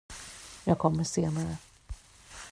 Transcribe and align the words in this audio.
Jag 0.65 0.77
kommer 0.77 1.03
senare. 1.03 1.57